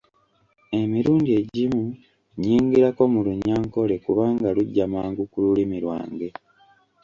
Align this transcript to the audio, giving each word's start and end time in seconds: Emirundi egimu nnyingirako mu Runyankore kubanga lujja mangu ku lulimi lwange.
Emirundi 0.81 1.29
egimu 1.41 1.83
nnyingirako 2.35 3.03
mu 3.13 3.19
Runyankore 3.25 3.95
kubanga 4.05 4.47
lujja 4.55 4.85
mangu 4.93 5.23
ku 5.31 5.37
lulimi 5.43 5.77
lwange. 5.83 6.29